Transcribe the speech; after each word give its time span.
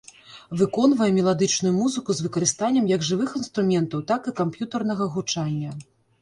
Выконвае 0.59 1.09
меладычную 1.17 1.73
музыку 1.81 2.09
з 2.19 2.25
выкарыстаннем 2.27 2.87
як 2.95 3.05
жывых 3.11 3.37
інструментаў, 3.41 4.03
так 4.13 4.21
і 4.33 4.35
камп'ютарнага 4.41 5.03
гучання. 5.19 5.71